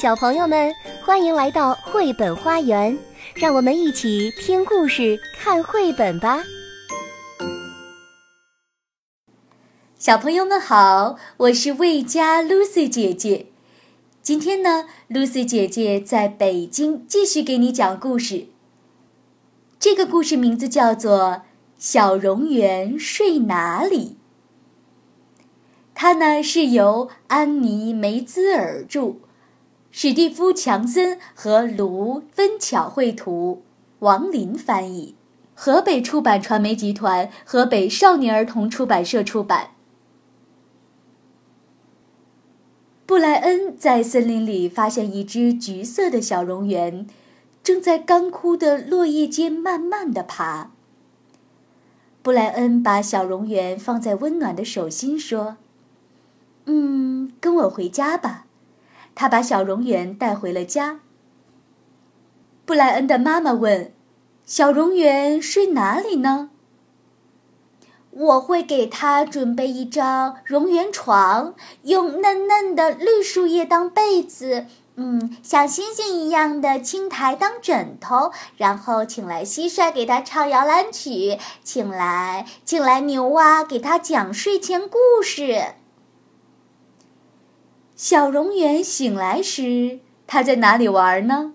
[0.00, 0.72] 小朋友们，
[1.04, 2.96] 欢迎来到绘本花园，
[3.34, 6.44] 让我们一起听故事、看绘本吧。
[9.98, 13.46] 小朋友们好，我是魏佳 Lucy 姐姐。
[14.22, 18.46] 今天呢，Lucy 姐姐在北京继续给你讲故事。
[19.80, 21.18] 这个故事名字叫做
[21.76, 24.16] 《小蝾螈睡哪里》。
[25.92, 29.16] 它呢是由安妮梅兹尔著。
[30.00, 33.64] 史蒂夫·强森和卢芬巧绘图，
[33.98, 35.16] 王林翻译，
[35.56, 39.70] 河北出版传媒集团、河北少年儿童出版社出版。
[43.06, 47.08] 布莱恩在森林里发现一只橘色的小蝾螈，
[47.64, 50.70] 正在干枯的落叶间慢慢的爬。
[52.22, 55.56] 布莱恩把小蝾螈放在温暖的手心，说
[56.66, 58.44] ：“嗯，跟我回家吧。”
[59.20, 61.00] 他把小蝾螈带回了家。
[62.64, 63.92] 布莱恩的妈妈问
[64.46, 66.50] ：“小蝾螈睡哪里呢？”
[68.12, 85.74] 我会给他准备一张蝾螈床，用嫩嫩的绿树叶当被子，嗯，像星星一样的青苔当枕头，然后请来蟋蟀给他唱摇篮曲，请来请来牛蛙给他讲睡前故事。
[87.98, 91.50] 小蝾螈醒来时，它在哪里玩呢？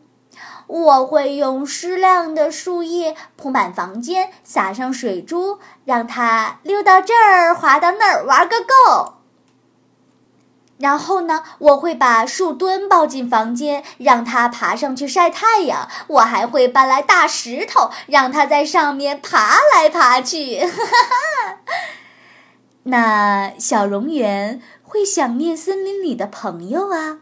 [0.67, 9.13] 我会用湿亮的树叶铺满房间，撒上水珠，让它溜到这儿，滑到那儿，玩个够。
[10.79, 15.87] 然后呢，我会把树墩抱进房间，让它爬上去晒太阳。
[16.07, 20.59] 我还会搬来大石头，让它在上面爬来爬去。
[20.59, 21.15] 哈哈哈
[22.83, 24.59] 那小蝾螈。
[24.85, 27.17] 会想念森林里的朋友啊！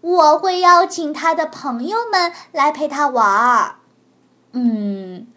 [0.00, 3.76] 我会邀请他的朋友们来陪他玩儿。
[4.50, 5.28] 嗯，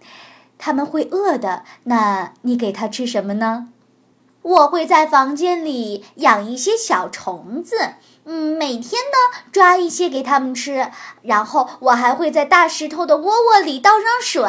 [0.57, 1.63] 他们会饿的。
[1.83, 3.67] 那你给他吃什么呢？
[4.41, 7.75] 我会在房间里养一些小虫子。
[8.23, 10.89] 嗯，每天呢抓一些给他们吃。
[11.21, 14.43] 然后我还会在大石头的窝窝里倒上水，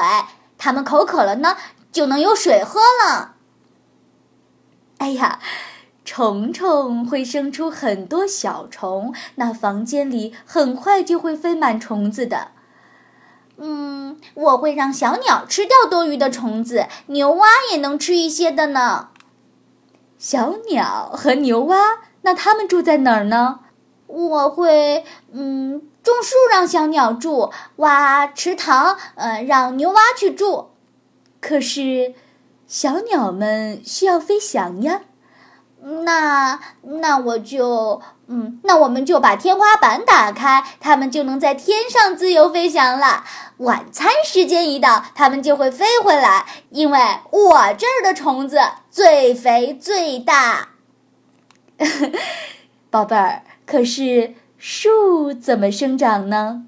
[0.56, 1.58] 他们口渴了呢
[1.92, 3.35] 就能有水喝了。
[4.98, 5.40] 哎呀！
[6.04, 12.52] 虫虫会生出很多小虫，那房间里很快就会飞满虫子的。
[13.56, 19.08] 嗯，我会让小鸟吃掉多余的虫子，牛蛙也能吃一些的呢。
[20.16, 21.76] 小鸟和牛蛙，
[22.22, 23.60] 那它们住在哪儿呢？
[24.06, 30.70] 我会嗯种树让小鸟住，挖池塘呃让牛蛙去住。
[31.40, 32.14] 可是，
[32.66, 35.02] 小鸟们需要飞翔呀。
[36.04, 43.22] 那那我就嗯，那我们就把天花板打开，它们就能在天上自由飞翔了。
[43.58, 46.98] 晚餐时间一到，它们就会飞回来，因为
[47.30, 48.58] 我这儿的虫子
[48.90, 50.70] 最肥最大。
[52.90, 56.64] 宝贝儿，可是树怎么生长呢？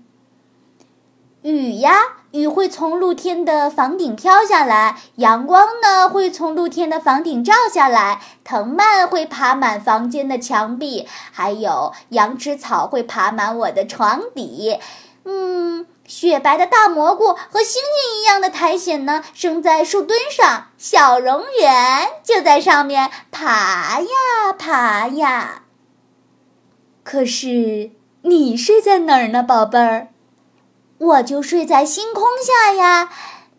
[1.51, 1.93] 雨呀。
[2.33, 14.79] 雨会从露天的房顶飘下来，阳光呢会从露天的房顶照下来，藤蔓会爬满房间的墙壁，还有羊齿草会爬满我的床底。
[15.25, 25.63] 嗯，雪白的大蘑菇和星星一样的苔藓呢，生在树墩上，小蝾螈就在上面爬呀爬呀。
[27.03, 30.09] 可是你睡在哪儿呢，宝贝儿？
[30.99, 33.11] 我就睡在星空下呀，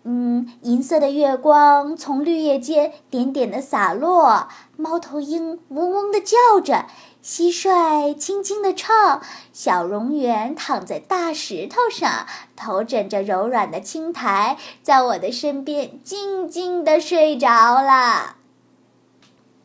[0.03, 6.88] 嗯，银色的月光从绿叶间点点的洒落，猫头鹰嗡嗡的叫着，
[7.23, 9.22] 蟋蟀轻轻的唱，
[9.53, 12.27] 小蝾螈躺在大石头上，
[12.57, 18.35] 头枕着柔软的青苔，在我的身边静静的睡着了。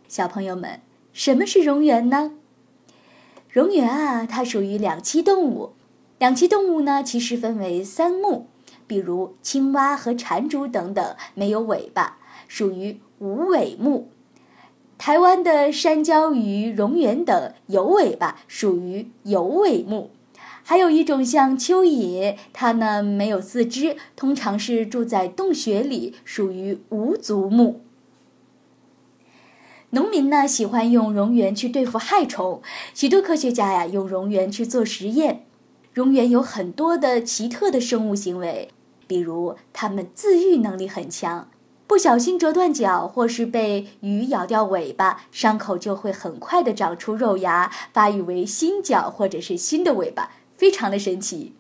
[0.07, 0.81] 小朋友们，
[1.13, 2.31] 什么是蝾螈呢？
[3.53, 5.73] 蝾螈啊，它属于两栖动物。
[6.19, 8.47] 两栖动物呢，其实分为三目，
[8.87, 12.19] 比如青蛙和蟾蜍等等，没有尾巴，
[12.49, 14.09] 属于无尾目。
[14.97, 20.11] 台湾的山椒鱼、蝾螈等有尾巴，属于有尾目。
[20.63, 27.81] 还有一种像蚯蚓，它呢没有四肢，通常是住在洞穴里，属于无足目。
[29.91, 32.63] 农民呢喜欢用蝾螈去对付害虫，
[32.95, 35.45] 许多科学家呀用蝾螈去做实验。
[35.95, 38.69] 蝾螈有很多的奇特的生物行为，
[39.07, 41.49] 比如它们自愈能力很强，
[41.87, 51.53] 不小心折断脚或是被鱼咬掉尾巴，伤口就会很快的长出肉芽，发育为新脚或者是新的尾巴，非常的神奇。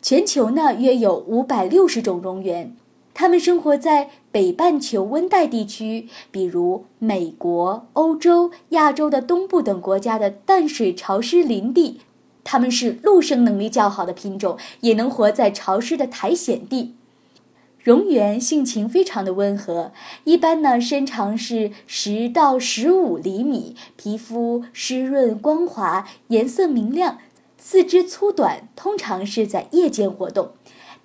[0.00, 2.70] 全球呢约有五百六十种蝾螈，
[3.12, 12.02] 它们生活在北半球温带地区，比如美国、欧洲、亚洲的东部等国家的淡水潮湿林地。
[12.50, 16.94] 它们是陆生能力较好的品种，也能活在潮湿的苔藓地。
[17.84, 19.92] 蝾螈性情非常的温和，
[20.24, 27.18] 一般呢身长是十到十五厘米，皮肤湿润光滑，颜色明亮。
[27.58, 30.52] 四肢粗短，通常是在夜间活动。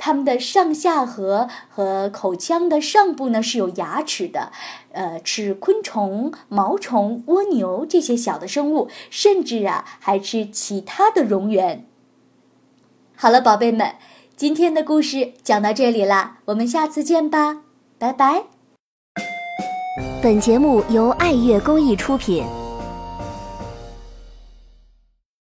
[0.05, 4.51] 它们的上下颌和口腔的上部呢是有牙齿的，
[4.91, 11.83] 呃，吃昆虫、毛虫、蜗牛这些小的生物，甚至啊还吃其他的蝾螈。
[13.15, 13.95] 好了，宝贝们，
[14.35, 17.61] 今天的故事讲到这里啦，我们下次见吧，
[17.97, 18.44] 拜拜。
[20.21, 22.44] 本节目由爱乐公益出品。